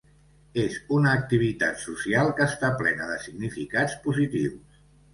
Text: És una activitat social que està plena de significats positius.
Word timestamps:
És 0.63 0.77
una 0.99 1.11
activitat 1.17 1.79
social 1.83 2.33
que 2.41 2.49
està 2.55 2.73
plena 2.83 3.13
de 3.13 3.21
significats 3.29 3.99
positius. 4.11 4.85